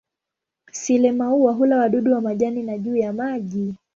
Sile-maua 0.71 1.53
hula 1.53 1.77
wadudu 1.77 2.11
kwa 2.11 2.21
majani 2.21 2.63
na 2.63 2.77
juu 2.77 2.95
ya 2.97 3.13
maji. 3.13 3.75